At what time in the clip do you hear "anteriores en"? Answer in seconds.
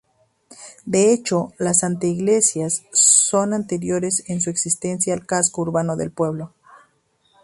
3.53-4.41